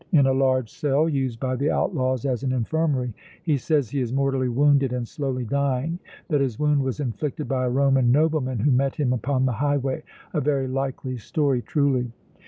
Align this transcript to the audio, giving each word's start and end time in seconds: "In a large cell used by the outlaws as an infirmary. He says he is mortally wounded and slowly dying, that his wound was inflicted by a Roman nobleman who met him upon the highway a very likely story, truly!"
"In 0.11 0.25
a 0.25 0.33
large 0.33 0.71
cell 0.73 1.07
used 1.07 1.39
by 1.39 1.55
the 1.55 1.69
outlaws 1.69 2.25
as 2.25 2.41
an 2.41 2.51
infirmary. 2.51 3.13
He 3.43 3.55
says 3.57 3.91
he 3.91 4.01
is 4.01 4.11
mortally 4.11 4.49
wounded 4.49 4.91
and 4.93 5.07
slowly 5.07 5.45
dying, 5.45 5.99
that 6.27 6.41
his 6.41 6.57
wound 6.57 6.81
was 6.81 6.99
inflicted 6.99 7.47
by 7.47 7.65
a 7.65 7.69
Roman 7.69 8.11
nobleman 8.11 8.57
who 8.57 8.71
met 8.71 8.95
him 8.95 9.13
upon 9.13 9.45
the 9.45 9.51
highway 9.61 10.01
a 10.33 10.41
very 10.41 10.67
likely 10.67 11.17
story, 11.17 11.61
truly!" 11.61 12.11